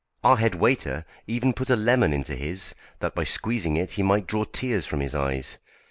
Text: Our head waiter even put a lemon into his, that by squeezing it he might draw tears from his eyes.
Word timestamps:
Our 0.23 0.37
head 0.37 0.55
waiter 0.55 1.05
even 1.27 1.53
put 1.53 1.69
a 1.69 1.75
lemon 1.75 2.11
into 2.11 2.35
his, 2.35 2.73
that 3.01 3.13
by 3.13 3.23
squeezing 3.23 3.77
it 3.77 3.91
he 3.91 4.01
might 4.01 4.25
draw 4.25 4.45
tears 4.45 4.87
from 4.87 4.99
his 4.99 5.13
eyes. 5.13 5.59